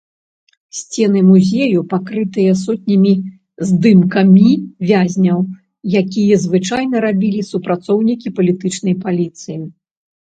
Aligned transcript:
Сцены 0.77 1.19
музею 1.31 1.81
пакрытыя 1.91 2.53
сотнямі 2.61 3.11
здымкамі 3.71 4.49
вязняў, 4.93 5.39
якія 6.01 6.35
звычайна 6.47 6.95
рабілі 7.09 7.41
супрацоўнікі 7.51 8.27
палітычнай 8.41 8.95
паліцыі. 9.05 9.61